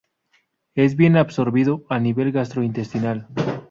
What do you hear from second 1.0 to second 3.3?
absorbido a nivel gastrointestinal.